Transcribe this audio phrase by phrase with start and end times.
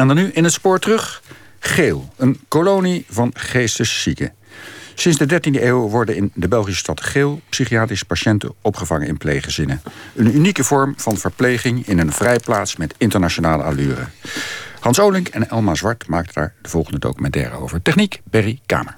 [0.00, 1.22] En dan nu in het spoor terug.
[1.58, 4.32] Geel, een kolonie van geesteszieken.
[4.94, 9.82] Sinds de 13e eeuw worden in de Belgische stad Geel psychiatrische patiënten opgevangen in pleeggezinnen.
[10.14, 14.04] Een unieke vorm van verpleging in een vrijplaats met internationale allure.
[14.80, 17.82] Hans Olink en Elma Zwart maakten daar de volgende documentaire over.
[17.82, 18.96] Techniek, Berry Kamer.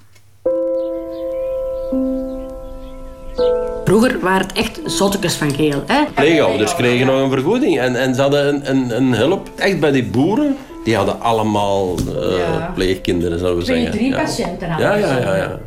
[3.84, 5.84] Vroeger waren het echt zottekes van geel.
[5.86, 6.04] Hè?
[6.14, 7.80] Pleegouders kregen nog een vergoeding.
[7.80, 9.50] En, en ze hadden een, een, een hulp.
[9.56, 10.56] Echt bij die boeren.
[10.84, 12.70] Die hadden allemaal uh, ja.
[12.74, 13.98] pleegkinderen, zouden we Twee, zeggen.
[13.98, 14.22] drie ja.
[14.22, 15.36] patiënten hadden Ja, ja, ja.
[15.36, 15.58] ja.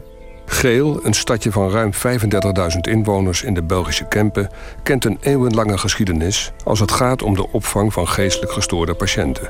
[0.45, 4.49] Geel, een stadje van ruim 35.000 inwoners in de Belgische Kempen,
[4.83, 9.49] kent een eeuwenlange geschiedenis als het gaat om de opvang van geestelijk gestoorde patiënten.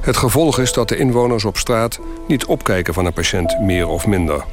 [0.00, 4.06] Het gevolg is dat de inwoners op straat niet opkijken van een patiënt meer of
[4.06, 4.44] minder.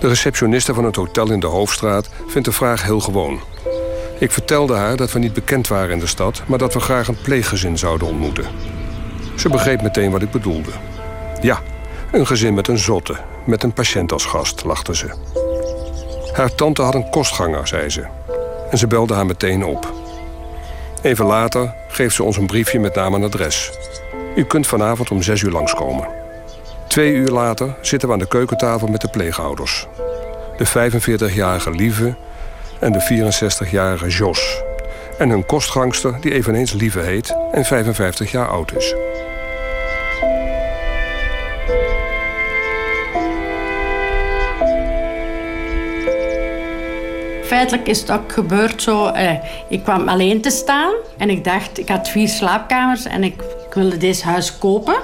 [0.00, 3.40] De receptioniste van het hotel in de Hoofdstraat vindt de vraag heel gewoon.
[4.18, 7.08] Ik vertelde haar dat we niet bekend waren in de stad, maar dat we graag
[7.08, 8.44] een pleeggezin zouden ontmoeten.
[9.42, 10.70] Ze begreep meteen wat ik bedoelde.
[11.40, 11.60] Ja,
[12.12, 15.10] een gezin met een zotte, met een patiënt als gast, lachte ze.
[16.32, 18.04] Haar tante had een kostganger, zei ze.
[18.70, 19.92] En ze belde haar meteen op.
[21.02, 23.70] Even later geeft ze ons een briefje met naam en adres.
[24.36, 26.08] U kunt vanavond om zes uur langskomen.
[26.88, 29.86] Twee uur later zitten we aan de keukentafel met de pleegouders.
[30.56, 32.14] De 45-jarige Lieve
[32.80, 33.30] en de
[33.68, 34.62] 64-jarige Jos.
[35.18, 38.94] En hun kostgangster, die eveneens Lieve heet en 55 jaar oud is.
[47.62, 49.06] Feitelijk is het ook gebeurd zo.
[49.06, 49.30] Eh,
[49.68, 53.34] ik kwam alleen te staan en ik dacht, ik had vier slaapkamers en ik,
[53.68, 54.96] ik wilde deze huis kopen.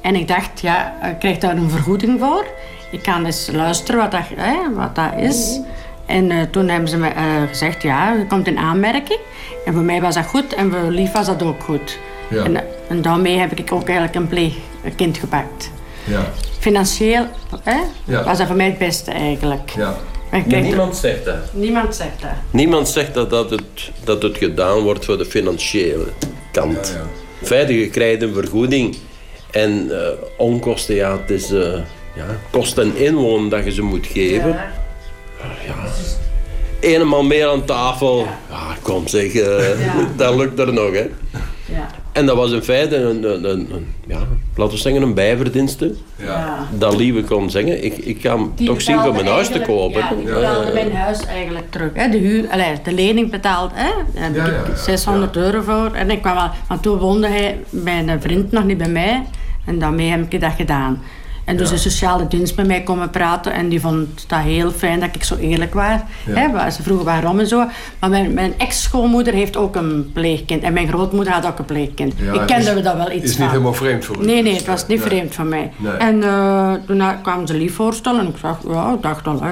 [0.00, 2.46] En ik dacht, ja, ik krijg daar een vergoeding voor.
[2.90, 5.60] Ik kan eens luisteren wat dat, eh, wat dat is.
[6.06, 9.20] En uh, toen hebben ze me uh, gezegd, ja, je komt in aanmerking.
[9.66, 11.98] En voor mij was dat goed en voor Lief was dat ook goed.
[12.30, 12.44] Ja.
[12.44, 12.56] En,
[12.88, 15.70] en daarmee heb ik ook eigenlijk een pleegkind gepakt.
[16.04, 16.20] Ja.
[16.58, 17.26] Financieel
[17.62, 18.24] hè, Ja.
[18.24, 19.72] was dat voor mij het beste eigenlijk.
[20.34, 20.44] Ja.
[20.50, 21.52] Maar niemand zegt dat.
[21.52, 22.30] niemand zegt dat.
[22.50, 26.06] Niemand zegt dat, dat, het, dat het gedaan wordt voor de financiële
[26.52, 26.88] kant.
[26.94, 27.06] Ja, ja.
[27.40, 28.96] In feite, je krijgt een vergoeding.
[29.50, 31.72] En eh, onkosten, ja, het is eh,
[32.14, 34.48] ja, kost en inwonen dat je ze moet geven.
[34.48, 34.72] Ja.
[36.80, 38.26] Eenmaal meer aan tafel.
[38.50, 39.94] Ja, kom zeg, eh, Ja.
[40.16, 41.10] dat lukt er nog, hè.
[41.64, 41.88] Ja.
[42.14, 44.18] En dat was in feite een, een, een, een- ja,
[44.56, 45.94] laten we zeggen, een bijverdienste.
[46.16, 46.66] Ja.
[46.78, 49.48] Dat Lieve kon zeggen, ik, ik ga hem Die toch zien voor betaalde mijn huis
[49.48, 50.00] te kopen.
[50.00, 51.90] Ja, die betaalde mijn huis eigenlijk terug.
[51.94, 52.08] Hè.
[52.08, 53.90] De, huur, allee, de lening betaald, hè.
[54.14, 54.76] daar heb Ja, ik ja, ja.
[54.82, 55.90] 600 euro voor.
[55.94, 59.22] En ik kwam wel, want toen woonde hij, mijn vriend nog niet bij mij.
[59.64, 61.02] En daarmee heb ik dat gedaan.
[61.44, 61.74] En dus Ja.
[61.74, 63.52] de sociale dienst met mij komen praten.
[63.52, 66.00] En die vond dat heel fijn dat ik zo eerlijk was.
[66.26, 66.70] Ja.
[66.70, 67.64] Ze vroegen waarom en zo.
[68.00, 70.62] Maar mijn, mijn ex-schoonmoeder heeft ook een pleegkind.
[70.62, 72.14] En mijn grootmoeder had ook een pleegkind.
[72.16, 73.40] Ja, ik kende is- daar wel iets Is van.
[73.42, 74.24] niet helemaal vreemd voor u?
[74.24, 75.06] Nee, nee, het was niet Nee.
[75.06, 75.72] vreemd van mij.
[75.76, 75.92] Nee.
[75.92, 79.42] En eh, toen kwamen ze lief voorstellen en ik zag, ja, ik dacht al,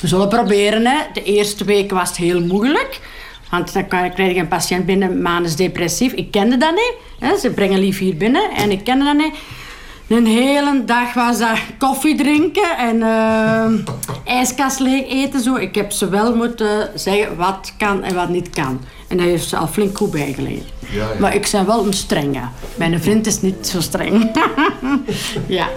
[0.00, 0.86] we zullen proberen.
[0.86, 0.96] Hè.
[1.12, 3.00] De eerste week was het heel moeilijk.
[3.50, 6.12] Want dan krijg je een patiënt binnen, manisch depressief.
[6.12, 6.92] Ik kende dat niet.
[7.18, 7.36] Hè.
[7.38, 9.34] Ze brengen lief hier binnen en ik kende dat niet.
[10.12, 15.40] Een hele dag was dat koffie drinken en eh ijskast leeg eten.
[15.40, 15.56] Zo.
[15.56, 18.80] Ik heb ze wel moeten zeggen wat kan en wat niet kan.
[19.08, 20.72] En daar heeft ze al flink goed bijgeleerd.
[20.78, 21.18] Ja, ja.
[21.18, 22.40] Maar ik ben wel een strenge.
[22.74, 24.30] Mijn vriend is niet zo streng.
[25.46, 25.68] ja.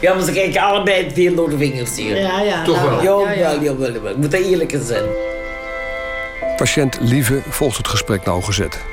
[0.00, 2.20] Ja, maar ze kijken allebei veel door de vingers hier.
[2.20, 2.64] Ja, ja.
[2.64, 3.02] Toch wel?
[3.02, 3.62] Ja, ja.
[3.62, 3.94] jawel.
[3.94, 5.04] Ik moet dat eerlijk zijn.
[6.56, 8.84] Patiënt Lieve volgt het gesprek nauwgezet.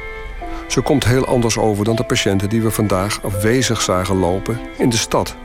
[0.68, 4.90] Ze komt heel anders over dan de patiënten die we vandaag afwezig zagen lopen in
[4.90, 5.36] de stad.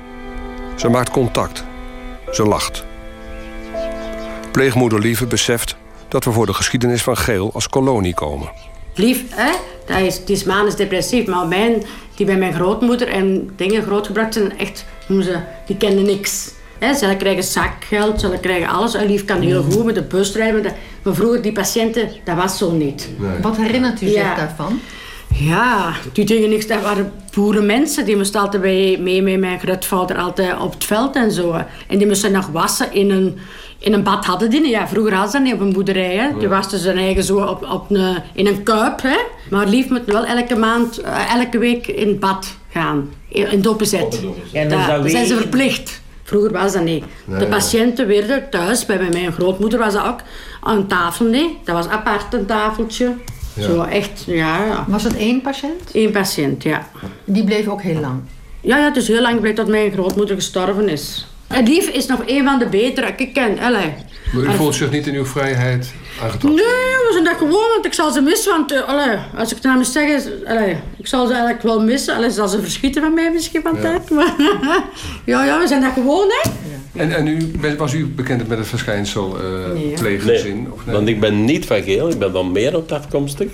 [0.76, 1.64] Ze maakt contact.
[2.30, 2.84] Ze lacht.
[4.52, 5.76] Pleegmoeder Lieve beseft
[6.08, 8.48] dat we voor de geschiedenis van Geel als kolonie komen.
[8.94, 9.50] Lief, hè?
[9.86, 11.26] Dat is, die is manisch depressief.
[11.26, 11.82] Maar mijn,
[12.14, 16.50] die bij mijn grootmoeder en dingen grootgebracht zijn, echt, ze, die kennen niks.
[16.78, 18.94] Hè, ze krijgen zakgeld, ze krijgen alles.
[18.94, 20.72] En Lief kan heel goed met de bus rijden.
[21.02, 23.08] Maar, vroeger, die patiënten, dat was zo niet.
[23.42, 24.34] Wat herinnert u zich Ja.
[24.34, 24.80] daarvan?
[25.40, 26.66] Ja, die dingen niks.
[26.66, 28.04] Dat waren boerenmensen.
[28.04, 31.54] Die moesten altijd bij, mee met mijn grootvader altijd op het veld en zo.
[31.86, 33.38] En die moesten nog wassen in een,
[33.78, 34.70] in een bad hadden die niet.
[34.70, 36.16] Ja, vroeger hadden ze dat niet op een boerderij.
[36.16, 36.38] Hè.
[36.38, 39.02] Die wasten zijn eigen zo op, op een, in een kuip.
[39.02, 39.16] Hè.
[39.50, 43.10] Maar lief moet wel elke maand, eh, elke week in het bad gaan.
[43.28, 44.20] In, in het openzet.
[44.52, 46.00] Ja, dan Ja, dan zijn ze verplicht.
[46.22, 47.04] Vroeger was dat niet.
[47.38, 50.20] de patiënten werden thuis, bij mijn grootmoeder was dat ook,
[50.60, 51.48] aan een tafel niet.
[51.64, 53.14] Dat was apart een tafeltje.
[53.62, 54.84] Zo echt, ja, ja.
[54.88, 55.90] Was het één patiënt?
[55.92, 56.88] Eén patiënt, ja.
[57.24, 58.20] Die bleef ook heel lang.
[58.60, 61.26] Ja, ja, het is heel lang geleden dat mijn grootmoeder gestorven is.
[61.46, 63.12] En Lief is nog een van de betere.
[63.16, 63.94] Ik ken, allee.
[64.32, 66.50] Maar u voelt zich niet in uw vrijheid aangetrokken?
[66.64, 66.66] Nee,
[67.06, 68.52] we zijn dat gewoon, want ik zal ze missen.
[68.52, 71.80] Want uh, allee, als ik het nou moet zeggen, allee, ik zal ze eigenlijk wel
[71.82, 72.14] missen.
[72.14, 73.80] Allee, zal ze verschieten van mij misschien van Ja.
[73.80, 74.10] tijd.
[74.10, 74.34] Maar
[75.24, 76.50] ja, ja, we zijn dat gewoon, hè.
[76.94, 79.92] En, en u, was u bekend met het verschijnsel eh Nee.
[79.92, 80.56] pleeggezin?
[80.56, 80.94] Nee, Of nee?
[80.94, 83.48] want ik ben niet van geel, ik ben van Merelt afkomstig.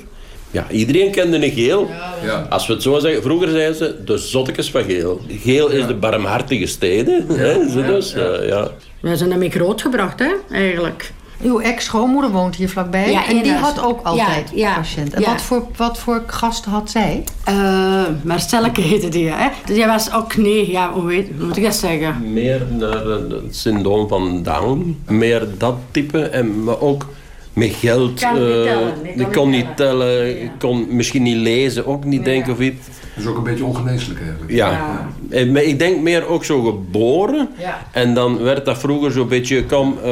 [0.50, 1.90] Ja, iedereen kende een geel.
[2.24, 2.46] Ja.
[2.50, 5.20] Als we het zo zeggen, vroeger zeiden ze de zottekes van geel.
[5.28, 7.26] Geel is de barmhartige steden.
[7.28, 8.70] Hè, zo dus, eh, ja.
[9.00, 11.12] Wij zijn daarmee grootgebracht, hè, eigenlijk.
[11.44, 13.10] Uw ex-schoonmoeder woont hier vlakbij.
[13.10, 15.14] Ja, en die had ook altijd Ja, ja, patiënten.
[15.14, 15.30] En ja.
[15.30, 17.24] wat, voor, wat voor gasten had zij?
[17.44, 19.48] Eh Marcelleke heette die, hè.
[19.64, 22.32] Die was ook, nee, ja, hoe, weet, hoe moet ik dat zeggen?
[22.32, 25.02] Meer naar het syndroom van Down.
[25.06, 26.22] Meer dat type.
[26.22, 27.06] En, maar ook
[27.52, 28.20] met geld.
[28.20, 30.50] Kan niet eh, tellen, kan kon niet tellen.
[30.58, 32.86] kon misschien niet lezen, ook niet denken of iets.
[33.14, 34.52] Dat is ook een beetje ongeneeslijk eigenlijk.
[34.52, 35.08] Ja.
[35.30, 37.48] Eh, ik denk meer ook zo geboren.
[37.58, 37.86] Ja.
[37.92, 40.04] En dan werd dat vroeger zo'n beetje, kom, eh,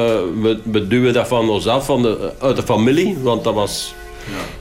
[0.43, 3.17] we, we duwen dat van ons af, van de, uit de familie.
[3.23, 3.95] Want dat was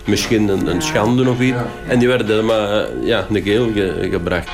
[0.06, 1.58] misschien een, een schande of iets.
[1.58, 1.66] Ja.
[1.88, 4.50] En die werden maar eh, ja, de geel ge- gebracht.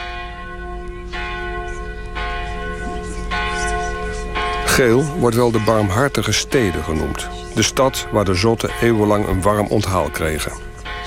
[4.66, 7.28] Geel wordt wel de barmhartige steden genoemd.
[7.56, 10.52] De stad waar de zotten eeuwenlang een warm onthaal kregen.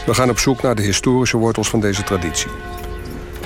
[0.07, 2.51] We gaan op zoek naar de historische wortels van deze traditie.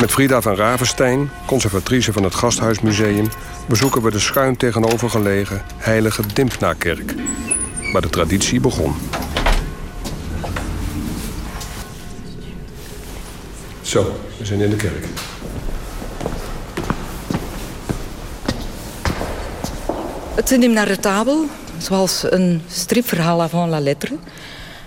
[0.00, 3.28] Met Frida van Ravenstein, conservatrice van het Gasthuismuseum...
[3.68, 7.14] bezoeken we de schuin tegenover gelegen heilige Dimpna-kerk...
[7.92, 8.94] waar de traditie begon.
[13.82, 15.06] Zo, we zijn in de kerk.
[20.34, 21.46] Het Indemnaretabel,
[21.78, 24.16] zoals een stripverhaal avant la lettre,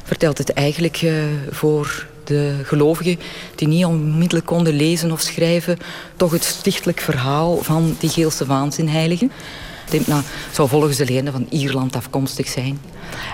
[0.07, 1.11] vertelt het eigenlijk eh,
[1.49, 3.19] voor de gelovigen
[3.55, 5.77] die niet onmiddellijk konden lezen of schrijven,
[6.15, 9.29] toch het stichtelijk verhaal van die Geelse waanzinheilige.
[9.89, 10.21] Dimna
[10.51, 12.79] zou volgens de legende van Ierland afkomstig zijn.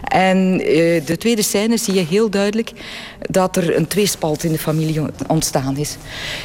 [0.04, 2.72] En eh, de tweede scène zie je heel duidelijk
[3.20, 5.98] dat er een tweespalt in de familie ontstaan is.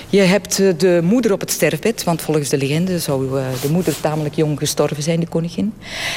[0.09, 3.29] Je hebt eh, de moeder op het sterfbed, want volgens de legende zou
[3.63, 5.73] de moeder tamelijk jong gestorven zijn, de koningin.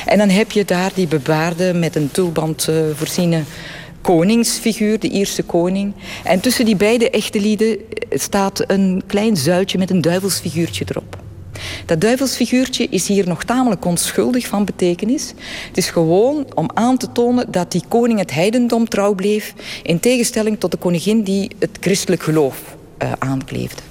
[0.06, 3.44] En dan heb je daar die bebaarde met een tulband voorziene
[4.01, 5.94] koningsfiguur, de Ierse koning.
[6.24, 7.77] En tussen die beide echte lieden
[8.09, 11.19] staat een klein zuiltje met een duivelsfiguurtje erop.
[11.86, 15.33] Dat duivelsfiguurtje is hier nog tamelijk onschuldig van betekenis.
[15.68, 19.53] Het is gewoon om aan te tonen dat die koning het heidendom trouw bleef...
[19.83, 23.81] in tegenstelling tot de koningin die het christelijk geloof eh, aankleefde.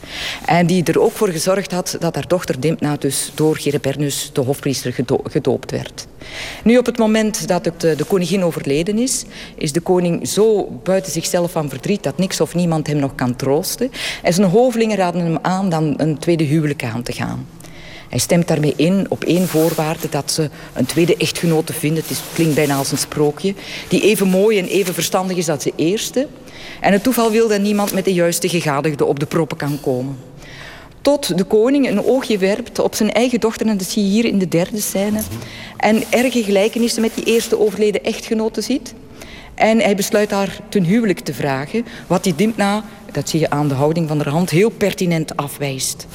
[0.44, 4.40] En die er ook voor gezorgd had dat haar dochter Dimpna dus door Gerebernus, de
[4.40, 6.06] hofpriester, gedo- gedoopt werd.
[6.64, 9.24] Nu, op het moment dat het, eh, de koningin overleden is,
[9.56, 13.36] is de koning zo buiten zichzelf van verdriet dat niks of niemand hem nog kan
[13.36, 13.90] troosten.
[14.22, 17.46] En zijn hovelingen raden hem aan dan een tweede huwelijk aan te gaan.
[18.08, 22.02] Hij stemt daarmee in op één voorwaarde dat ze een tweede echtgenote vinden.
[22.02, 23.54] Het is, klinkt bijna als een sprookje.
[23.88, 26.26] Die even mooi en even verstandig is als de eerste.
[26.80, 30.16] En het toeval wil dat niemand met de juiste gegadigde op de proppen kan komen.
[31.02, 33.66] Tot de koning een oogje werpt op zijn eigen dochter.
[33.66, 35.20] En dat zie je hier in de derde scène.
[35.76, 38.94] En erge gelijkenissen met die eerste overleden echtgenote ziet.
[39.54, 41.86] En hij besluit haar ten huwelijk te vragen.
[42.06, 46.06] Wat die Dimpna, dat zie je aan de houding van haar hand, heel pertinent afwijst.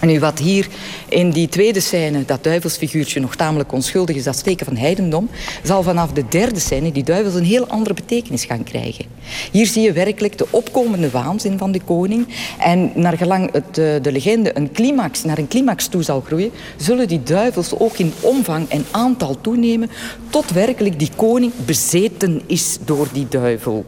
[0.00, 0.66] Nu wat hier
[1.08, 5.28] in die tweede scène, dat duivelsfiguurtje nog tamelijk onschuldig is, dat steken van heidendom,
[5.62, 9.04] zal vanaf de derde scène die duivels een heel andere betekenis gaan krijgen.
[9.50, 12.28] Hier zie je werkelijk de opkomende waanzin van de koning.
[12.58, 16.50] En naar gelang het, eh, de legende een climax, naar een climax toe zal groeien,
[16.76, 19.90] zullen die duivels ook in omvang en aantal toenemen,
[20.30, 23.84] tot werkelijk die koning bezeten is door die duivel.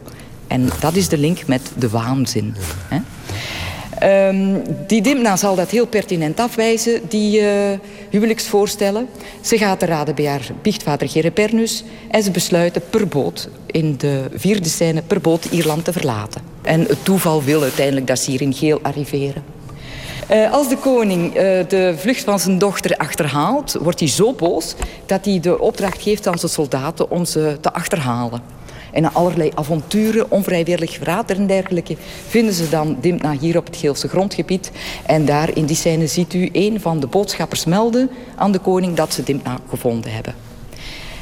[0.46, 2.54] En dat is de link met de waanzin.
[4.02, 4.56] Ehm,
[4.86, 7.78] die Dimna zal dat heel pertinent afwijzen, die eh,
[8.10, 9.08] huwelijksvoorstellen.
[9.40, 14.24] Ze gaat te raden bij haar biechtvader Gerebernus en ze besluiten per boot, in de
[14.34, 16.42] vierde scène, per boot Ierland te verlaten.
[16.62, 19.42] En het toeval wil uiteindelijk dat ze hier in geel arriveren.
[20.28, 24.74] Eh, als de koning eh, de vlucht van zijn dochter achterhaalt, wordt hij zo boos
[25.06, 28.42] dat hij de opdracht geeft aan zijn soldaten om ze te achterhalen.
[28.92, 31.96] En na allerlei avonturen, onvrijwillig verraad en dergelijke,
[32.26, 34.70] vinden ze dan Dimna hier op het Geelse grondgebied.
[35.06, 38.96] En daar in die scène ziet u een van de boodschappers melden aan de koning
[38.96, 40.51] dat ze Dimna gevonden hebben.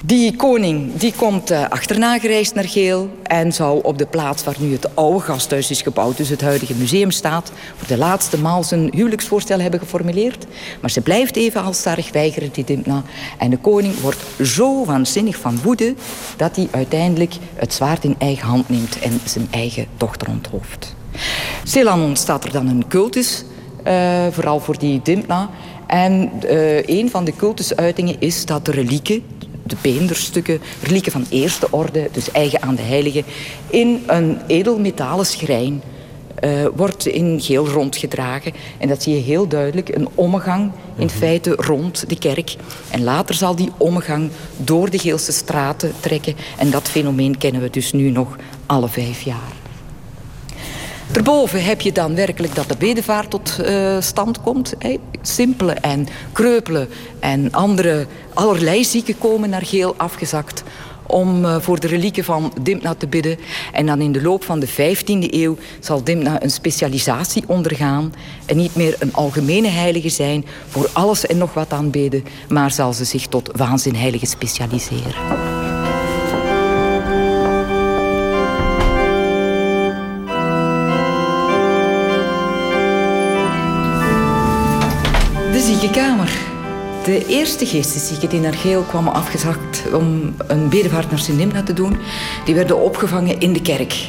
[0.05, 4.57] Die koning die komt eh, achterna gereisd naar Geel en zou op de plaats waar
[4.59, 8.65] nu het oude gasthuis is gebouwd, dus het huidige museum staat, voor de laatste maal
[8.65, 10.47] zijn huwelijksvoorstel hebben geformuleerd.
[10.81, 13.03] Maar ze blijft even halstarrig weigeren, die Dimna.
[13.39, 15.95] En de koning wordt zo waanzinnig van woede
[16.37, 20.95] dat hij uiteindelijk het zwaard in eigen hand neemt en zijn eigen dochter onthoofdt.
[21.65, 23.45] Stilaan ontstaat er dan een cultus,
[23.85, 25.51] eh, vooral voor die Dimna.
[25.87, 29.23] En eh, een van de cultusuitingen is dat de relieken,
[29.71, 33.25] de beenderstukken, relieken van eerste orde, dus eigen aan de heilige,
[33.71, 35.83] in een edelmetalen schrijn
[36.45, 38.53] uh, wordt in geel rondgedragen.
[38.79, 41.17] En dat zie je heel duidelijk, een omgang in mhm.
[41.17, 42.57] feite rond de kerk.
[42.91, 46.35] En later zal die omgang door de Geelse straten trekken.
[46.59, 48.37] En dat fenomeen kennen we dus nu nog
[48.67, 49.60] alle vijf jaar.
[51.13, 54.75] Daarboven heb je dan werkelijk dat de bedevaart tot uh, stand komt.
[54.79, 54.97] Hè.
[55.23, 56.89] Simpele en kreupelen
[57.21, 60.63] en andere allerlei zieken komen naar geel afgezakt
[61.07, 63.39] om uh, voor de relieken van Dimna te bidden.
[63.73, 68.15] En dan in de loop van de 15e eeuw zal Dimna een specialisatie ondergaan
[68.47, 72.93] en niet meer een algemene heilige zijn voor alles en nog wat aanbeden, maar zal
[72.93, 75.60] ze zich tot waanzinheilige specialiseren.
[87.11, 91.97] De eerste geesteszieken die naar Geel kwamen afgezakt om een bedevaart naar Sint-Nimna te doen,
[92.45, 94.09] die werden opgevangen in de kerk.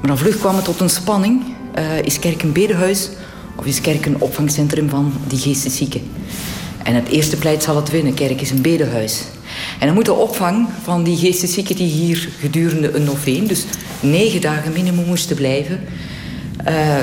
[0.00, 1.42] Maar dan vlug kwam het tot een spanning.
[1.78, 3.10] Uh, is kerk een bedehuis
[3.56, 6.00] of is kerk een opvangcentrum van die geesteszieken?
[6.82, 8.14] En het eerste pleit zal het winnen.
[8.14, 9.22] Kerk is een bedehuis.
[9.78, 13.64] En dan moet de opvang van die geesteszieken die hier gedurende een noveen, dus
[14.00, 15.80] negen dagen minimum moesten blijven,
[16.68, 16.96] uh,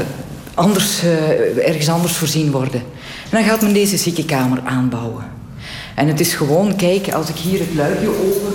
[0.53, 2.81] anders, uh, ergens anders voorzien worden.
[3.31, 5.23] En dan gaat men deze ziekenkamer aanbouwen.
[5.95, 8.53] En het is gewoon, kijk, als ik hier het luikje open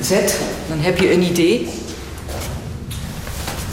[0.00, 0.38] zet,
[0.68, 1.68] dan heb je een idee.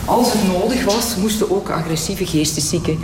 [0.05, 2.99] Als het nodig was, moesten ook agressieve geesteszieken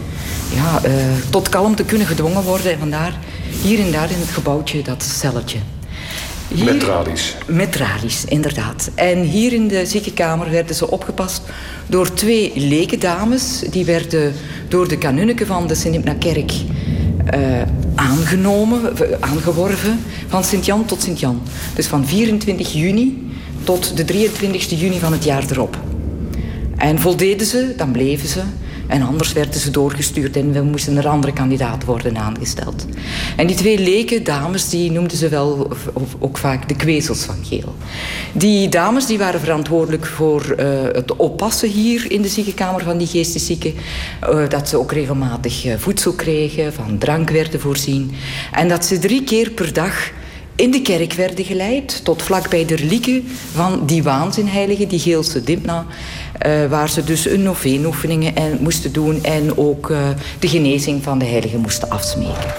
[0.53, 0.93] ja, uh,
[1.29, 2.71] tot kalmte kunnen gedwongen worden.
[2.71, 3.19] En vandaar
[3.61, 5.57] hier en daar in het gebouwtje dat celletje.
[6.47, 7.35] Hier, met tralies.
[7.47, 8.89] Met tralies, inderdaad.
[8.95, 11.41] En hier in de ziekenkamer werden ze opgepast
[11.87, 13.59] door twee lekendames.
[13.69, 14.33] Die werden
[14.67, 16.51] door de kanunniken van de Sint-Nipna-kerk
[17.33, 17.61] uh,
[17.95, 18.81] aangenomen,
[19.19, 21.41] aangeworven van Sint-Jan tot Sint-Jan.
[21.75, 23.31] Dus van 24 juni
[23.63, 25.77] tot de 23 juni van het jaar erop.
[26.75, 28.41] En voldeden ze, dan bleven ze.
[28.87, 32.85] En anders werden ze doorgestuurd en we moesten er andere kandidaat worden aangesteld.
[33.37, 35.71] En die twee leken dames, die noemden ze wel
[36.19, 37.75] ook vaak de kwezels van Geel.
[38.33, 43.07] Die dames die waren verantwoordelijk voor uh, het oppassen hier in de ziekenkamer van die
[43.07, 43.73] geesteszieken.
[44.29, 48.11] Uh, dat ze ook regelmatig uh, voedsel kregen, van drank werden voorzien.
[48.51, 50.11] En dat ze drie keer per dag
[50.55, 53.23] in de kerk werden geleid, tot vlakbij de relieken
[53.53, 55.85] van die waanzinheilige, die Geelse Dimpna,
[56.45, 61.19] uh, waar ze dus een novenoefeningen en moesten doen en ook uh, de genezing van
[61.19, 62.53] de heilige moesten afsmeken.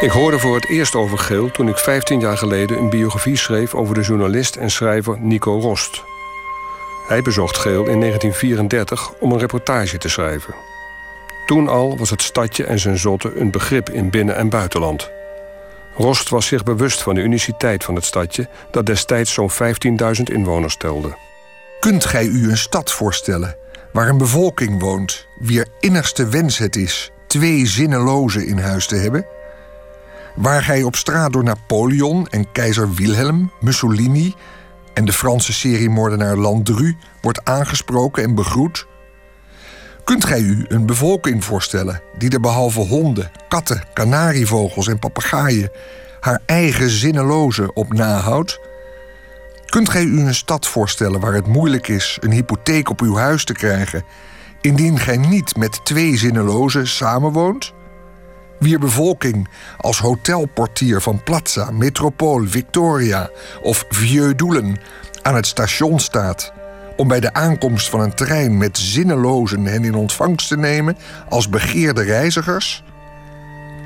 [0.00, 3.74] Ik hoorde voor het eerst over Geel toen ik 15 jaar geleden een biografie schreef
[3.74, 6.04] over de journalist en schrijver Nico Rost.
[7.06, 10.75] Hij bezocht Geel in 1934 om een reportage te schrijven.
[11.46, 15.10] Toen al was het stadje en zijn zotte een begrip in binnen- en buitenland.
[15.96, 18.48] Rost was zich bewust van de uniciteit van het stadje...
[18.70, 21.16] dat destijds zo'n 15.000 inwoners telde.
[21.80, 23.56] Kunt gij u een stad voorstellen
[23.92, 25.26] waar een bevolking woont...
[25.38, 29.26] wier innigste wens het is twee zinnelozen in huis te hebben?
[30.34, 34.34] Waar gij op straat door Napoleon en keizer Wilhelm, Mussolini
[34.94, 38.86] en de Franse seriemoordenaar Landru wordt aangesproken en begroet?
[40.06, 45.70] Kunt gij u een bevolking voorstellen die er behalve honden, katten, kanarievogels en papegaaien
[46.20, 48.60] haar eigen zinneloze op nahoudt?
[49.66, 53.44] Kunt gij u een stad voorstellen waar het moeilijk is een hypotheek op uw huis
[53.44, 54.04] te krijgen,
[54.60, 57.72] indien gij niet met twee zinnelozen samenwoont?
[58.58, 63.30] wier bevolking als hotelportier van Plaza, Metropool, Victoria
[63.62, 64.80] of Vieux Doelen
[65.22, 66.52] aan het station staat
[66.96, 70.96] om bij de aankomst van een trein met zinnelozen hen in ontvangst te nemen
[71.28, 72.84] als begeerde reizigers?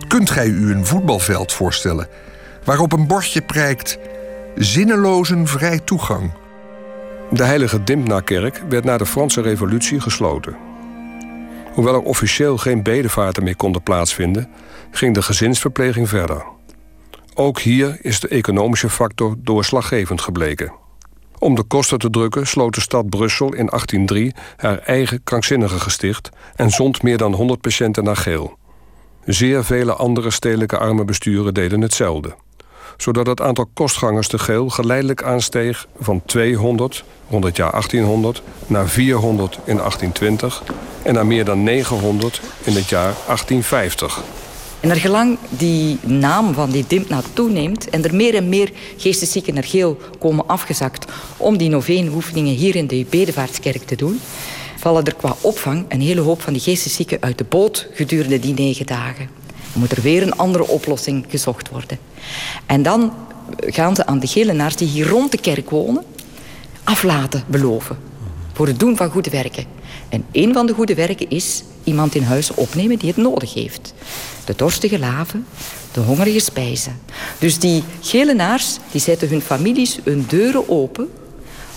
[0.09, 2.09] Kunt gij u een voetbalveld voorstellen
[2.65, 3.99] waarop een bordje prijkt
[4.55, 6.33] zinnelozen vrij toegang?
[7.31, 10.57] De heilige Dimpna-kerk werd na de Franse revolutie gesloten.
[11.73, 14.49] Hoewel er officieel geen bedevaarten meer konden plaatsvinden,
[14.91, 16.45] ging de gezinsverpleging verder.
[17.35, 20.80] Ook hier is de economische factor doorslaggevend gebleken.
[21.41, 26.31] Om de kosten te drukken sloot de stad Brussel in 1803 haar eigen krankzinnige gesticht
[26.57, 28.57] en zond meer dan 100 patiënten naar Geel.
[29.25, 32.35] Zeer vele andere stedelijke armenbesturen deden hetzelfde.
[32.97, 38.89] Zodat het aantal kostgangers te Geel geleidelijk aansteeg van 200 rond het jaar 1800 naar
[38.89, 40.63] 400 in 1820
[41.03, 44.23] en naar meer dan 900 in het jaar 1850.
[44.81, 49.55] En naar gelang die naam van die Dimpna toeneemt en er meer en meer geesteszieken
[49.55, 54.21] naar geel komen afgezakt om die noveenoefeningen hier in de Bedevaartskerk te doen,
[54.77, 58.55] vallen er qua opvang een hele hoop van die geesteszieken uit de boot gedurende die
[58.55, 59.29] negen dagen.
[59.73, 61.99] Dan moet er weer een andere oplossing gezocht worden.
[62.67, 63.13] En dan
[63.59, 66.05] gaan ze aan de gelenaars die hier rond de kerk wonen
[66.85, 68.10] aflaten beloven.
[68.61, 69.65] Voor het doen van goede werken.
[70.09, 73.95] En een van de goede werken is iemand in huis opnemen die het nodig heeft.
[74.45, 75.47] De dorstige laven,
[75.93, 77.01] de hongerige spijzen.
[77.39, 81.09] Dus die gelenaars die zetten hun families hun deuren open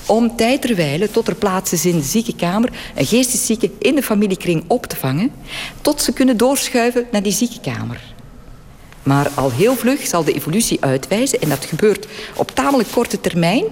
[0.06, 4.63] om tijd terwijl tot er plaats is in de ziekenkamer een geesteszieke in de familiekring
[4.68, 5.32] op te vangen,
[5.82, 8.02] tot ze kunnen doorschuiven naar die ziekenkamer.
[9.04, 13.63] Maar al heel vlug zal de evolutie uitwijzen, en dat gebeurt op tamelijk korte termijn,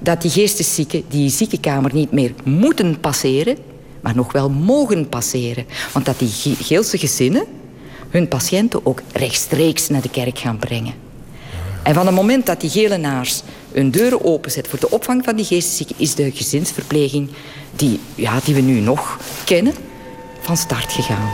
[0.00, 3.56] dat die geesteszieken die ziekenkamer niet meer moeten passeren,
[4.00, 5.66] maar nog wel mogen passeren.
[5.92, 7.44] Want dat die Geelse gezinnen
[8.08, 10.94] hun patiënten ook rechtstreeks naar de kerk gaan brengen.
[11.82, 13.42] En van het moment dat die gelenaars
[13.72, 17.30] hun deuren openzet voor de opvang van die geesteszieken, is de gezinsverpleging
[17.76, 19.74] die, ja, die we nu nog kennen,
[20.40, 21.28] van start gegaan.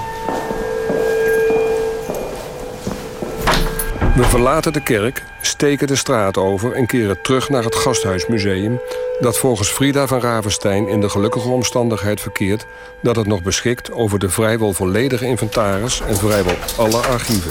[4.16, 8.80] We verlaten de kerk, steken de straat over en keren terug naar het Gasthuismuseum,
[9.20, 12.66] dat volgens Frida van Ravenstein in de gelukkige omstandigheid verkeert
[13.02, 17.50] dat het nog beschikt over de vrijwel volledige inventaris en vrijwel alle archieven.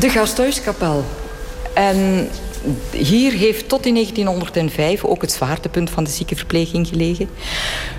[0.00, 1.04] De Gasthuiskapel.
[1.74, 2.28] En
[2.90, 7.28] hier heeft tot in 1905 ook het zwaartepunt van de ziekenverpleging gelegen.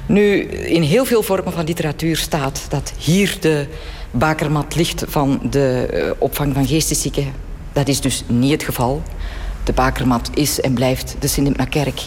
[0.05, 3.65] Nu, in heel veel vormen van literatuur staat dat hier de
[4.11, 7.33] bakermat ligt van de eh, opvang van geesteszieken.
[7.73, 9.01] Dat is dus niet het geval.
[9.63, 12.01] De bakermat is en blijft de Sint-Kerk.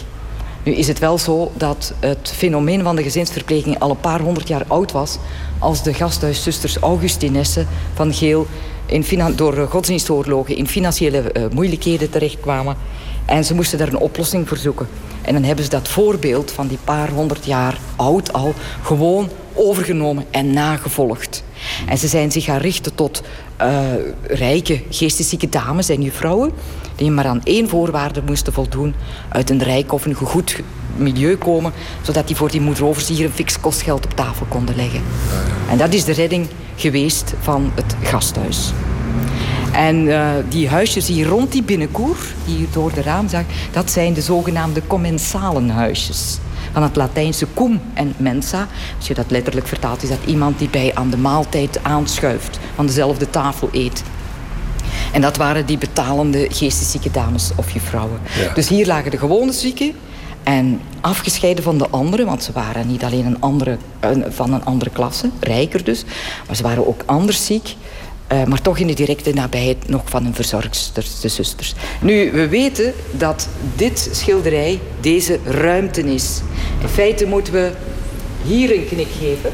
[0.63, 4.47] Nu is het wel zo dat het fenomeen van de gezinsverpleging al een paar honderd
[4.47, 5.17] jaar oud was
[5.59, 8.47] als de gasthuiszusters Augustinessen van Geel
[8.89, 12.75] in door godsdienstoorlogen in financiële uh, moeilijkheden terechtkwamen.
[13.25, 14.87] En ze moesten daar een oplossing voor zoeken.
[15.21, 20.25] En dan hebben ze dat voorbeeld van die paar honderd jaar oud al gewoon overgenomen
[20.31, 21.43] en nagevolgd.
[21.87, 23.23] En ze zijn zich gaan richten tot
[23.61, 23.79] uh,
[24.27, 26.51] rijke, geesteszieke dames en juffrouwen...
[26.95, 28.95] die maar aan één voorwaarde moesten voldoen...
[29.29, 30.61] uit een rijk of een goed
[30.99, 31.73] milieu komen...
[32.01, 35.01] zodat die voor die moedrovers hier een fix kostgeld op tafel konden leggen.
[35.69, 38.71] En dat is de redding geweest van het gasthuis.
[39.71, 43.43] En uh, die huisjes hier rond die binnenkoer, die je door de raam zag...
[43.71, 46.37] dat zijn de zogenaamde commensalenhuisjes.
[46.73, 48.67] Van het Latijnse cum en mensa.
[48.97, 52.59] Als je dat letterlijk vertaalt, is dat iemand die bij aan de maaltijd aanschuift.
[52.75, 54.03] Van dezelfde tafel eet.
[55.11, 58.19] En dat waren die betalende geesteszieke dames of juffrouwen.
[58.41, 58.53] Ja.
[58.53, 59.93] Dus hier lagen de gewone zieken...
[60.43, 63.77] En afgescheiden van de anderen, want ze waren niet alleen een andere,
[64.29, 66.03] van een andere klasse, rijker dus,
[66.47, 67.75] maar ze waren ook anders ziek.
[68.33, 71.73] Uh, maar toch in de directe nabijheid nog van hun verzorgsters, de zusters.
[72.01, 76.41] Nu, we weten dat dit schilderij deze ruimte is.
[76.81, 77.71] In feite moeten we
[78.43, 79.51] hier een knik geven.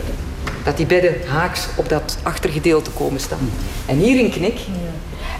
[0.63, 3.49] Dat die bedden haaks op dat achtergedeelte komen staan.
[3.85, 4.59] En hier een knik.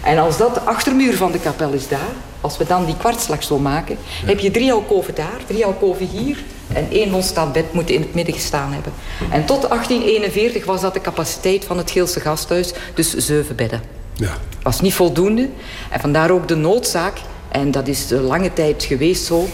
[0.04, 2.14] En als dat de achtermuur van de kapel is daar,
[2.46, 6.38] als we dan die kwartslag zo maken, heb je drie alkoven daar, drie alkoven hier
[6.72, 8.92] en één losstaand bed moet in het midden gestaan hebben.
[9.30, 13.82] En tot 1841 was dat de capaciteit van het Geelse gasthuis, dus zeven bedden.
[14.14, 14.30] Ja.
[14.62, 15.48] Was niet voldoende.
[15.90, 19.48] En vandaar ook de noodzaak, en dat is de lange tijd geweest zo,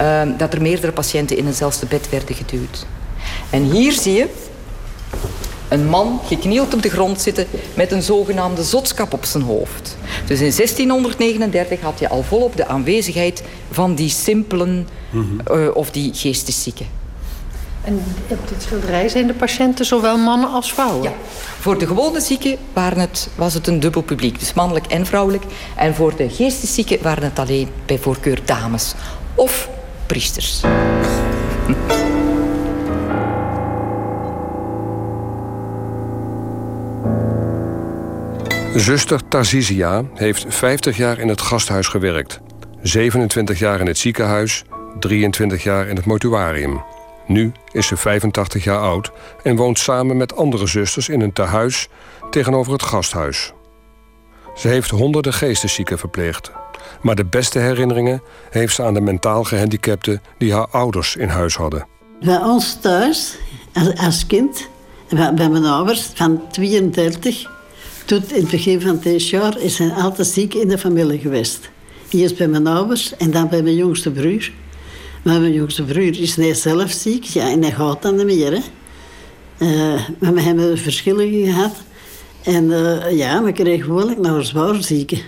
[0.00, 2.86] uh, dat er meerdere patiënten in eenzelfde bed werden geduwd.
[3.50, 4.28] En hier zie je
[5.68, 9.96] een man geknield op de grond zitten met een zogenaamde zotskap op zijn hoofd.
[10.26, 16.10] Dus in 1639 had je al volop de aanwezigheid van die simpelen uh, of die
[16.14, 16.86] geesteszieken.
[17.84, 21.02] En op dit schilderij zijn de patiënten zowel mannen als vrouwen?
[21.02, 21.12] Ja.
[21.58, 25.44] Voor de gewone zieken waren het, was het een dubbel publiek, dus mannelijk en vrouwelijk.
[25.76, 28.94] En voor de geesteszieken waren het alleen bij voorkeur dames
[29.34, 29.68] of
[30.06, 30.60] priesters.
[38.78, 42.40] Zuster Tarzizia heeft 50 jaar in het gasthuis gewerkt.
[42.82, 44.64] 27 jaar in het ziekenhuis,
[44.98, 46.82] 23 jaar in het mortuarium.
[47.26, 49.10] Nu is ze 85 jaar oud
[49.42, 51.88] en woont samen met andere zusters in een tehuis
[52.30, 53.52] tegenover het gasthuis.
[54.56, 56.50] Ze heeft honderden geesteszieken verpleegd.
[57.02, 61.56] Maar de beste herinneringen heeft ze aan de mentaal gehandicapten die haar ouders in huis
[61.56, 61.86] hadden.
[62.20, 63.36] Bij ons thuis,
[63.96, 64.68] als, kind,
[65.08, 67.56] bij mijn ouders van 32,
[68.08, 71.70] toen in het begin van dit jaar, is hij altijd ziek in de familie geweest.
[72.08, 74.50] Eerst bij mijn ouders en dan bij mijn jongste broer.
[75.22, 77.24] Maar mijn jongste broer is niet zelf ziek.
[77.24, 78.52] Ja, en hij gaat dan niet meer.
[79.58, 81.76] Uh, maar we hebben verschillen gehad.
[82.42, 85.18] En uh, ja, we kregen gewoonlijk naar zwaar zieken.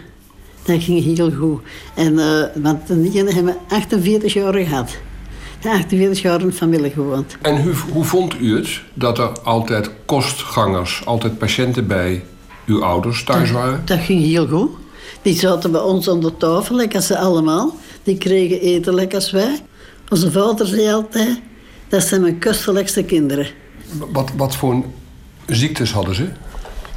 [0.62, 1.62] Dat ging heel goed.
[1.94, 4.96] En, uh, want ene hebben 48 jaar gehad.
[5.64, 7.36] 48 jaar in de familie gewoond.
[7.42, 12.22] En hoe, hoe vond u het dat er altijd kostgangers, altijd patiënten bij
[12.66, 13.82] uw ouders thuis waren?
[13.84, 14.70] Dat, ging heel goed.
[15.22, 17.76] Die zaten bij ons aan de tafel, lekker ze allemaal.
[18.02, 19.60] Die kregen eten lekker als wij.
[20.08, 21.40] Onze vader zei altijd,
[21.88, 23.46] dat zijn mijn kostelijkste kinderen.
[24.12, 24.84] Wat, wat voor
[25.46, 26.28] ziektes hadden ze?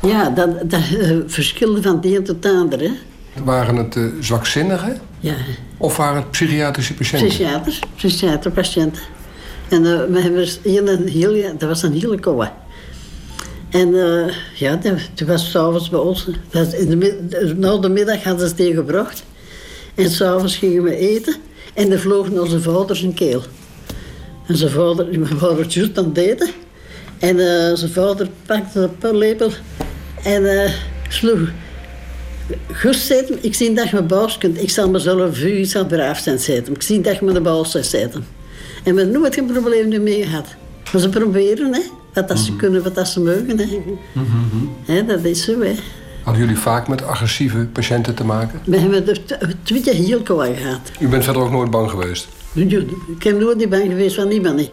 [0.02, 2.96] Ja, dat, dat uh, verschilde van de een tot de andere.
[3.44, 5.00] Waren het uh, zwakzinnigen?
[5.20, 5.36] Ja.
[5.78, 7.28] Of waren het psychiatrische patiënten?
[7.28, 9.02] Psychiaters, psychiaterpatiënten.
[9.70, 10.22] En uh, we
[10.64, 12.52] hebben een heel, dat was een hele koude.
[13.74, 14.78] En uh, ja,
[15.14, 16.28] toen was s'avonds bij ons.
[16.78, 19.24] In de, na de middag hadden ze het gebracht.
[19.96, 21.36] En s'avonds gingen we eten.
[21.74, 23.42] En er vloog zijn vader zijn keel.
[24.48, 26.50] En zijn vader, mijn vader aan het eten.
[27.20, 29.52] En uh, zijn vader pakte een paplepel
[30.24, 30.72] en uh,
[31.10, 31.50] sloeg.
[32.72, 34.62] Gust zetten, ik zie dat je mijn baas kunt.
[34.62, 36.74] Ik zal mezelf vuur, ik zal braaf zijn zetten.
[36.74, 38.26] Ik zie dat je me de baas zetten.
[38.84, 40.48] En we hebben nooit geen probleem mee gehad.
[40.92, 41.82] Maar ze proberen, hè.
[42.14, 42.60] Wat dat ze Mhm.
[42.60, 43.80] kunnen, wat dat ze mogen, hè.
[44.94, 45.74] hè dat is zo, hè.
[46.24, 48.60] Hadden jullie vaak met agressieve patiënten te maken?
[48.66, 49.22] We hebben er
[49.64, 50.80] twee keer heel kwaad gehad.
[51.00, 52.28] U bent verder ook nooit bang geweest?
[52.54, 54.72] Ik ben nooit niet bang geweest van niemand, niet.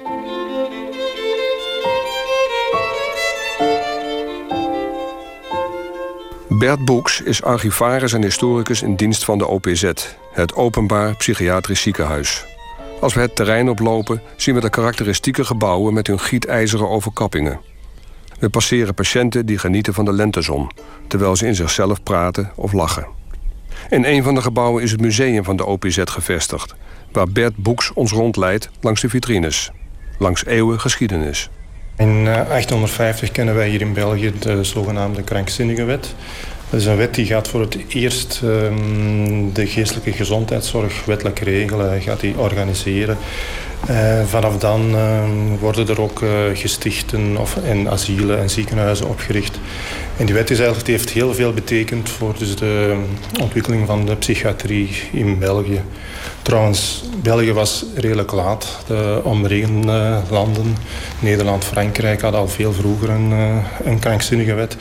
[6.48, 9.90] Bert Boeks is archivaris en historicus in dienst van de OPZ,
[10.32, 12.44] het Openbaar Psychiatrisch Ziekenhuis.
[13.00, 17.60] Als we het terrein oplopen, zien we de karakteristieke gebouwen met hun gietijzeren overkappingen.
[18.38, 20.70] We passeren patiënten die genieten van de lentezon,
[21.08, 23.06] terwijl ze in zichzelf praten of lachen.
[23.90, 26.74] In een van de gebouwen is het museum van de OPZ gevestigd,
[27.12, 29.70] waar Bert Boeks ons rondleidt langs de vitrines,
[30.18, 31.50] langs eeuwen geschiedenis.
[31.96, 36.14] In 1850 kennen wij hier in België de zogenaamde krankzinnige wet.
[36.70, 42.02] Dat is een wet die gaat voor het eerst um, de geestelijke gezondheidszorg wettelijk regelen,
[42.02, 43.16] gaat die organiseren.
[43.90, 45.22] Uh, vanaf dan uh,
[45.60, 49.58] worden er ook uh, gestichten of, en asielen en ziekenhuizen opgericht.
[50.16, 53.02] En die wet is eigenlijk, die heeft heel veel betekend voor dus de
[53.40, 55.80] ontwikkeling van de psychiatrie in België.
[56.42, 58.82] Trouwens, België was redelijk laat.
[58.86, 60.76] De omringende landen,
[61.20, 63.32] Nederland, Frankrijk, hadden al veel vroeger een,
[63.84, 64.76] een krankzinnige wet.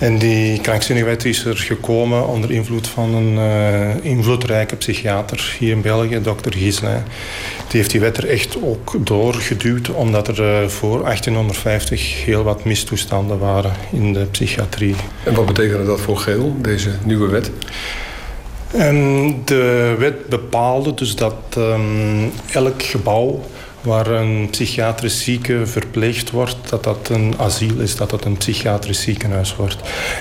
[0.00, 5.70] En die krankzinnige wet is er gekomen onder invloed van een uh, invloedrijke psychiater hier
[5.70, 7.02] in België, dokter Gislin.
[7.68, 12.64] Die heeft die wet er echt ook doorgeduwd, omdat er uh, voor 1850 heel wat
[12.64, 14.94] mistoestanden waren in de psychiatrie.
[15.24, 17.50] En wat betekende dat voor Geel, deze nieuwe wet?
[18.70, 23.40] En de wet bepaalde dus dat um, elk gebouw
[23.82, 29.00] waar een psychiatrisch zieke verpleegd wordt, dat dat een asiel is, dat dat een psychiatrisch
[29.00, 29.76] ziekenhuis wordt.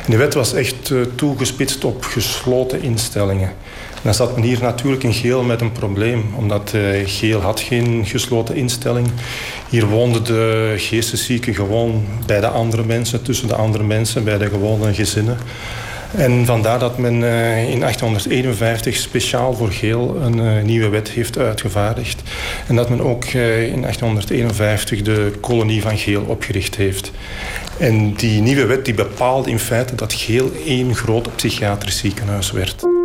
[0.05, 3.47] En de wet was echt uh, toegespitst op gesloten instellingen.
[3.93, 7.59] En dan zat men hier natuurlijk in Geel met een probleem, omdat uh, Geel had
[7.59, 9.07] geen gesloten instelling.
[9.69, 14.49] Hier woonden de geesteszieken gewoon bij de andere mensen, tussen de andere mensen, bij de
[14.49, 15.37] gewone gezinnen.
[16.15, 21.37] En vandaar dat men uh, in 1851 speciaal voor Geel een uh, nieuwe wet heeft
[21.37, 22.21] uitgevaardigd.
[22.67, 27.11] En dat men ook uh, in 1851 de kolonie van Geel opgericht heeft.
[27.77, 32.98] En die nieuwe wet die bepaalde in feite dat Geel één groot psychiatrisch ziekenhuis werd.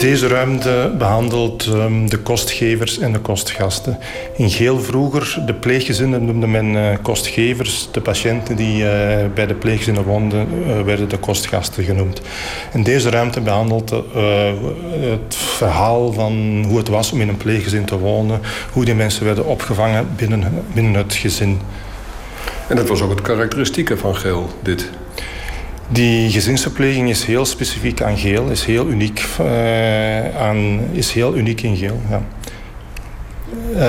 [0.00, 3.98] Deze ruimte behandelt um, de kostgevers en de kostgasten.
[4.36, 7.88] In Geel vroeger, de pleeggezinnen noemde men uh, kostgevers.
[7.92, 8.88] De patiënten die uh,
[9.34, 12.20] bij de pleeggezinnen woonden, uh, werden de kostgasten genoemd.
[12.72, 17.98] En deze ruimte behandelt het verhaal van hoe het was om in een pleeggezin te
[17.98, 18.40] wonen.
[18.72, 21.60] Hoe die mensen werden opgevangen binnen, binnen het gezin.
[22.68, 24.90] En dat was ook het karakteristieke van Geel, dit?
[25.92, 31.62] Die gezinsverpleging is heel specifiek aan geel, is heel uniek, uh, aan, is heel uniek
[31.62, 32.00] in geel.
[32.10, 32.22] Ja.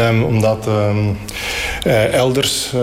[0.10, 1.18] Um, omdat um,
[1.88, 2.82] uh, elders uh,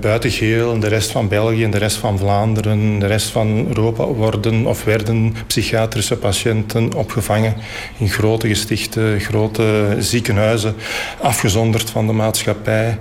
[0.00, 3.66] buiten geel en de rest van België en de rest van Vlaanderen, de rest van
[3.68, 7.54] Europa worden of werden psychiatrische patiënten opgevangen
[7.98, 10.74] in grote gestichten, grote ziekenhuizen,
[11.20, 12.98] afgezonderd van de maatschappij,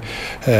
[0.47, 0.55] uh,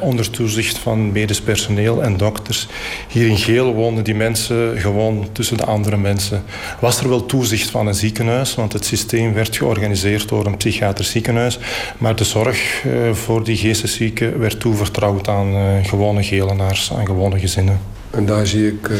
[0.00, 2.66] onder toezicht van medisch personeel en dokters.
[3.08, 6.42] Hier in geel woonden die mensen gewoon tussen de andere mensen.
[6.80, 11.10] Was er wel toezicht van een ziekenhuis, want het systeem werd georganiseerd door een psychiatrisch
[11.10, 11.58] ziekenhuis,
[11.98, 17.80] maar de zorg voor die geesteszieken werd toevertrouwd aan uh, gewone gelenaars, aan gewone gezinnen.
[18.10, 18.96] En daar zie ik uh,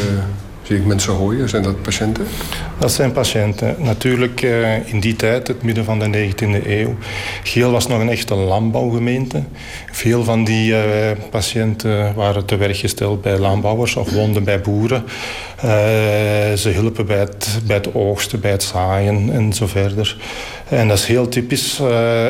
[0.63, 1.49] zie ik mensen hooien.
[1.49, 2.27] Zijn dat patiënten?
[2.79, 3.77] Dat zijn patiënten.
[3.79, 4.43] Natuurlijk
[4.85, 6.95] in die tijd, het midden van de 19e eeuw.
[7.43, 9.43] Geel was nog een echte landbouwgemeente.
[9.91, 10.75] Veel van die
[11.31, 15.05] patiënten waren te werk gesteld bij landbouwers of woonden bij boeren.
[16.57, 20.17] ze hielpen bij het, bij het oogsten, bij het zaaien en zo verder.
[20.73, 21.83] En dat is heel typisch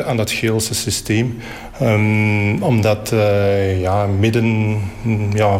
[0.05, 1.37] aan dat Geelse systeem.
[1.81, 4.79] Um, omdat uh, ja, midden
[5.33, 5.59] ja,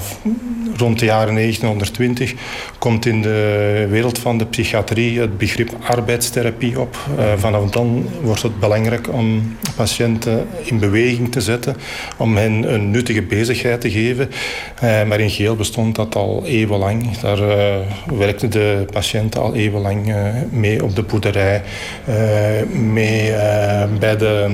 [0.77, 2.33] rond de jaren 1920
[2.77, 6.97] komt in de wereld van de psychiatrie het begrip arbeidstherapie op.
[7.19, 11.75] Uh, vanaf dan wordt het belangrijk om patiënten in beweging te zetten,
[12.17, 14.29] om hen een nuttige bezigheid te geven.
[14.83, 17.17] Uh, maar in Geel bestond dat al eeuwenlang.
[17.17, 17.39] Daar
[18.17, 20.15] werkten de patiënten al eeuwenlang
[20.49, 21.61] mee op de boerderij,
[22.71, 23.31] mee
[23.99, 24.47] bij, de,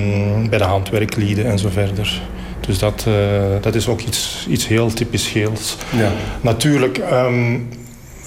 [0.49, 2.21] bij de handwerklieden en zo verder.
[2.59, 3.15] Dus dat, uh,
[3.61, 5.77] dat is ook iets, iets heel typisch Geels.
[5.97, 6.11] Ja.
[6.41, 7.67] Natuurlijk, um,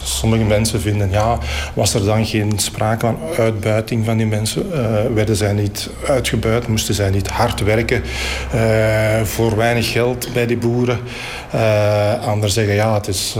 [0.02, 1.38] sommige mensen vinden, ja,
[1.74, 4.66] was er dan geen sprake van uitbuiting van die mensen?
[4.72, 6.68] Uh, werden zij niet uitgebuit?
[6.68, 8.02] Moesten zij niet hard werken
[8.54, 10.98] uh, voor weinig geld bij die boeren?
[11.54, 13.36] Uh, anderen zeggen, ja, het is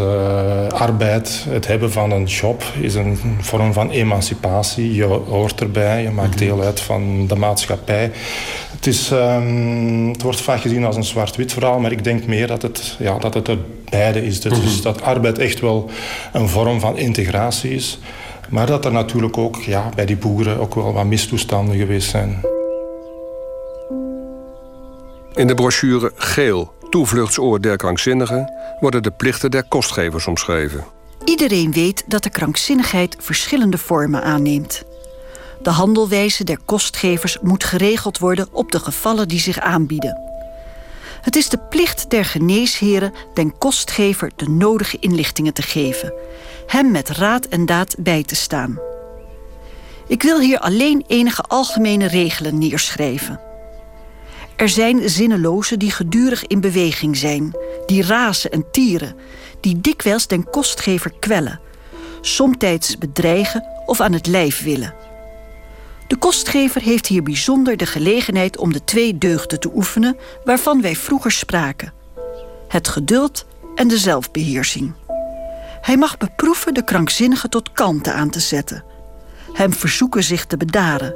[0.68, 1.44] arbeid.
[1.48, 4.94] Het hebben van een job is een vorm van emancipatie.
[4.94, 6.38] Je hoort erbij, je maakt mhm.
[6.38, 8.10] deel uit van de maatschappij.
[8.82, 12.46] Het, is, um, het wordt vaak gezien als een zwart-wit verhaal, maar ik denk meer
[12.46, 13.58] dat het, ja, dat het er
[13.90, 14.44] beide is.
[14.44, 14.82] Mhm.
[14.82, 15.90] dat arbeid echt wel
[16.32, 17.98] een vorm van integratie is.
[18.48, 22.40] Maar dat er natuurlijk ook ja, bij die boeren ook wel wat mistoestanden geweest zijn.
[25.34, 28.52] In de brochure Geel, toevluchtsoor der krankzinnigen...
[28.80, 30.84] worden de plichten der kostgevers omschreven.
[31.24, 34.84] Iedereen weet dat de krankzinnigheid verschillende vormen aanneemt.
[35.62, 40.20] De handelwijze der kostgevers moet geregeld worden op de gevallen die zich aanbieden.
[41.20, 46.14] Het is de plicht der geneesheren den kostgever de nodige inlichtingen te geven,
[46.66, 48.78] hem met raad en daad bij te staan.
[50.06, 53.40] Ik wil hier alleen enige algemene regelen neerschrijven.
[54.56, 59.16] Er zijn zinnelozen die gedurig in beweging zijn, die razen en tieren,
[59.60, 61.60] die dikwijls den kostgever kwellen,
[62.20, 64.94] somtijds bedreigen of aan het lijf willen.
[66.12, 70.96] De kostgever heeft hier bijzonder de gelegenheid om de twee deugden te oefenen waarvan wij
[70.96, 71.92] vroeger spraken:
[72.68, 74.92] het geduld en de zelfbeheersing.
[75.80, 78.84] Hij mag beproeven de krankzinnige tot kalmte aan te zetten,
[79.52, 81.14] hem verzoeken zich te bedaren.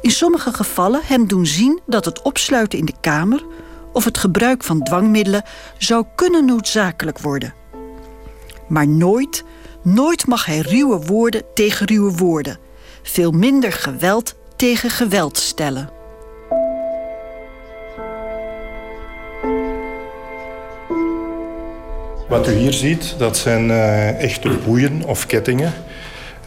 [0.00, 3.44] In sommige gevallen hem doen zien dat het opsluiten in de kamer
[3.92, 5.44] of het gebruik van dwangmiddelen
[5.78, 7.54] zou kunnen noodzakelijk worden.
[8.68, 9.44] Maar nooit,
[9.82, 12.63] nooit mag hij ruwe woorden tegen ruwe woorden
[13.06, 15.88] veel minder geweld tegen geweld stellen.
[22.28, 25.72] Wat u hier ziet, dat zijn uh, echte boeien of kettingen.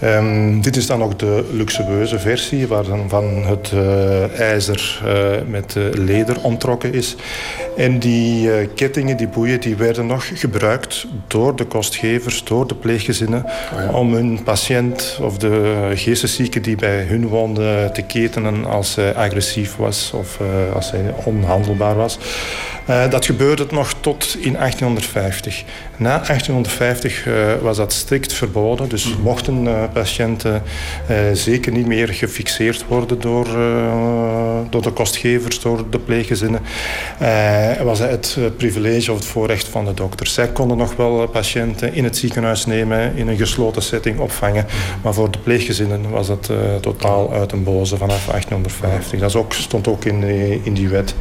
[0.04, 5.50] Um, dit is dan ook de luxueuze versie, waar dan van het uh, ijzer uh,
[5.50, 7.16] met uh, leder omtrokken is.
[7.78, 13.46] En die kettingen, die boeien, die werden nog gebruikt door de kostgevers, door de pleeggezinnen,
[13.74, 19.16] oh om hun patiënt of de geesteszieke die bij hun woonde te ketenen als hij
[19.16, 20.40] agressief was of
[20.74, 22.20] als hij onhandelbaar was.
[22.90, 25.64] Uh, dat gebeurde nog tot in 1850.
[25.98, 28.90] Na 1850 uh, was dat strikt verboden.
[28.90, 29.22] Dus mm.
[29.22, 30.64] mochten uh, patiënten
[31.34, 33.48] zeker niet meer gefixeerd worden door,
[34.70, 36.62] door de kostgevers, door de pleeggezinnen.
[37.84, 40.34] was het privilege of het voorrecht van de dokters.
[40.34, 44.66] Zij konden nog wel patiënten in het ziekenhuis nemen, in een gesloten setting opvangen.
[44.66, 45.02] Mm.
[45.02, 49.20] Maar voor de pleeggezinnen was dat totaal uit een boze vanaf 1850.
[49.20, 50.24] Dat ook, stond ook in,
[50.64, 51.16] in die wet.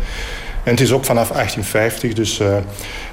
[0.67, 2.57] En het is ook vanaf 1850 dus uh,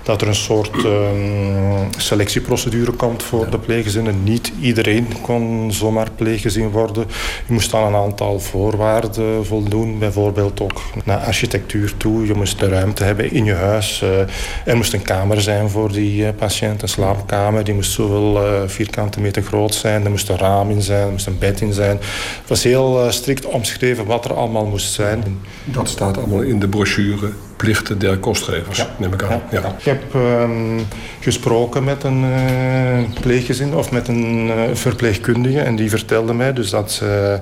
[0.03, 4.23] dat er een soort um, selectieprocedure komt voor de pleeggezinnen.
[4.23, 7.05] Niet iedereen kon zomaar pleeggezin worden.
[7.47, 9.99] Je moest aan een aantal voorwaarden voldoen.
[9.99, 12.27] Bijvoorbeeld ook naar architectuur toe.
[12.27, 14.01] Je moest de ruimte hebben in je huis.
[14.03, 14.19] Uh,
[14.65, 17.63] er moest een kamer zijn voor die uh, patiënt, een slaapkamer.
[17.63, 20.03] Die moest zoveel vierkante meter groot zijn.
[20.03, 21.97] Er moest een raam in zijn, er moest een bed in zijn.
[22.39, 25.41] Het was heel strikt omschreven wat er allemaal moest zijn.
[25.63, 27.31] Dat staat allemaal in de brochure
[27.63, 28.87] plichten der kostgevers, ja.
[28.97, 29.41] neem ik aan.
[29.51, 29.75] Ja.
[29.77, 30.79] Ik heb ehm,
[31.19, 36.69] gesproken met een uh, pleeggezin of met een uh, verpleegkundige en die vertelde mij dus
[36.69, 37.33] dat, uh,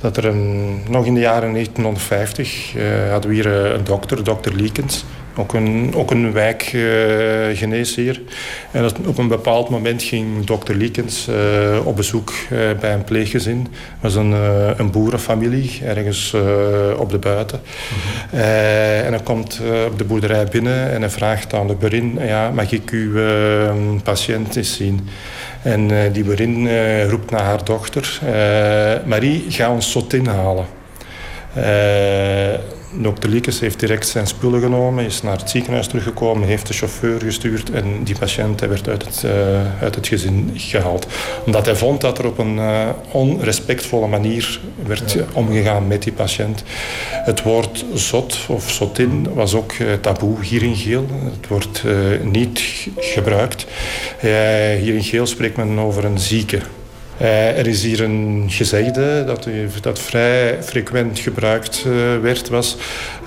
[0.00, 2.72] dat er een, nog in de jaren 1950
[3.10, 5.04] hadden we hier een dokter, dokter Liekens.
[5.36, 8.20] Ook een, ook een wijkgeneesheer.
[8.70, 11.28] en dat, op een bepaald moment ging dokter Liekens
[11.84, 12.32] op bezoek
[12.80, 13.62] bij een pleeggezin.
[13.62, 13.70] Dat
[14.00, 14.32] was een,
[14.76, 16.34] een boerenfamilie, ergens
[16.96, 17.60] op de buiten.
[18.30, 22.18] en hij komt op de boerderij binnen en hij vraagt aan de berin...
[22.20, 23.20] Ja, mag ik uw
[24.02, 25.08] patiënt eens zien?
[25.66, 28.20] En uh, die berin uh, roept naar haar dochter...
[28.24, 30.66] Uh, Marie, ga ons zot inhalen.
[33.02, 37.20] Dokter Liekes heeft direct zijn spullen genomen, is naar het ziekenhuis teruggekomen, heeft de chauffeur
[37.20, 39.32] gestuurd en die patiënt werd uit het, uh,
[39.82, 41.06] uit het gezin gehaald.
[41.46, 45.24] Omdat hij vond dat er op een uh, onrespectvolle manier werd ja.
[45.32, 46.62] omgegaan met die patiënt.
[47.10, 51.06] Het woord zot of zotin was ook uh, taboe hier in Geel.
[51.24, 51.82] Het wordt
[52.22, 53.66] niet gebruikt.
[54.80, 56.58] hier in Geel spreekt men over een zieke.
[57.20, 59.48] Uh, er is hier een gezegde dat,
[59.80, 62.76] dat vrij frequent gebruikt uh, werd, was...
[63.20, 63.26] Uh,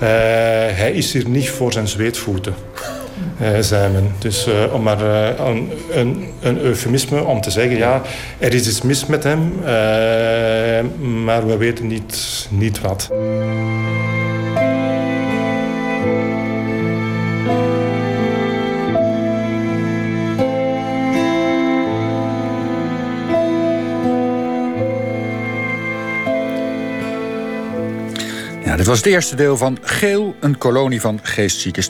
[0.78, 2.54] hij is hier niet voor zijn zweetvoeten,
[3.60, 4.14] zei men.
[4.18, 7.76] Dus om maar een, een, een, eufemisme om te zeggen...
[7.76, 8.02] ja,
[8.38, 9.52] er is iets mis met hem,
[11.24, 13.10] maar we weten niet, niet wat.
[28.80, 31.82] Dit was het eerste deel van Geel, een kolonie van geestzieken.